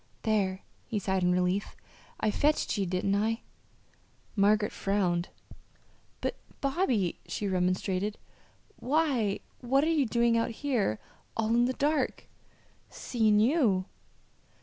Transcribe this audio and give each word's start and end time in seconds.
"There!" 0.23 0.63
he 0.87 0.97
sighed 0.97 1.21
in 1.21 1.31
relief. 1.31 1.75
"I 2.19 2.31
fetched 2.31 2.75
ye, 2.75 2.87
didn't 2.87 3.13
I?" 3.13 3.41
Margaret 4.35 4.71
frowned. 4.71 5.29
"But, 6.21 6.33
Bobby," 6.59 7.19
she 7.27 7.47
remonstrated, 7.47 8.17
"why 8.77 9.41
what 9.59 9.83
are 9.83 9.91
you 9.93 10.07
doing 10.07 10.35
out 10.35 10.49
here, 10.65 10.97
all 11.37 11.49
in 11.49 11.65
the 11.65 11.73
dark?" 11.73 12.25
"Seein' 12.89 13.39
you." 13.39 13.85